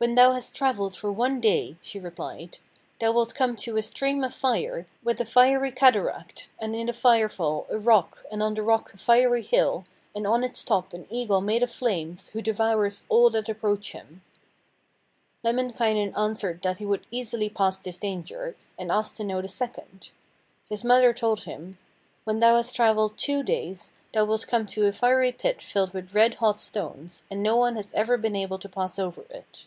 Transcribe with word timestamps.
'When 0.00 0.14
thou 0.14 0.30
hast 0.32 0.54
travelled 0.54 0.94
for 0.96 1.10
one 1.10 1.40
day,' 1.40 1.74
she 1.82 1.98
replied, 1.98 2.58
'thou 3.00 3.10
wilt 3.10 3.34
come 3.34 3.56
to 3.56 3.76
a 3.76 3.82
stream 3.82 4.22
of 4.22 4.32
fire, 4.32 4.86
with 5.02 5.20
a 5.20 5.24
fiery 5.24 5.72
cataract, 5.72 6.48
and 6.60 6.76
in 6.76 6.86
the 6.86 6.92
fire 6.92 7.28
fall 7.28 7.66
a 7.68 7.76
rock, 7.76 8.24
and 8.30 8.40
on 8.40 8.54
the 8.54 8.62
rock 8.62 8.94
a 8.94 8.96
fiery 8.96 9.42
hill, 9.42 9.86
and 10.14 10.24
on 10.24 10.44
its 10.44 10.62
top 10.62 10.92
an 10.92 11.08
eagle 11.10 11.40
made 11.40 11.64
of 11.64 11.72
flames, 11.72 12.28
who 12.28 12.40
devours 12.40 13.02
all 13.08 13.28
that 13.30 13.48
approach 13.48 13.90
him.' 13.90 14.22
Lemminkainen 15.42 16.14
answered 16.16 16.62
that 16.62 16.78
he 16.78 16.86
would 16.86 17.04
easily 17.10 17.48
pass 17.48 17.76
this 17.76 17.96
danger, 17.96 18.54
and 18.78 18.92
asked 18.92 19.16
to 19.16 19.24
know 19.24 19.42
the 19.42 19.48
second. 19.48 20.10
His 20.68 20.84
mother 20.84 21.12
told 21.12 21.42
him: 21.42 21.76
'When 22.22 22.38
thou 22.38 22.54
hast 22.54 22.76
travelled 22.76 23.16
two 23.18 23.42
days, 23.42 23.90
thou 24.14 24.26
wilt 24.26 24.46
come 24.46 24.64
to 24.66 24.86
a 24.86 24.92
fiery 24.92 25.32
pit 25.32 25.60
filled 25.60 25.92
with 25.92 26.14
red 26.14 26.34
hot 26.34 26.60
stones, 26.60 27.24
and 27.28 27.42
no 27.42 27.56
one 27.56 27.74
has 27.74 27.92
ever 27.94 28.16
been 28.16 28.36
able 28.36 28.60
to 28.60 28.68
pass 28.68 28.96
over 29.00 29.22
it.' 29.30 29.66